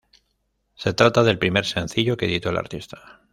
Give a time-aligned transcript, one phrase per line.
[0.73, 3.19] Se trata del primer sencillo que editó el artista.